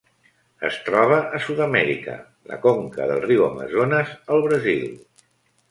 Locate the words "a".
1.39-1.41